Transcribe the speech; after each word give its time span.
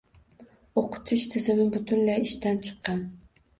O‘qitish 0.83 1.27
tizimi 1.35 1.69
butunlay 1.77 2.19
ishdan 2.31 2.61
chiqqan. 2.67 3.07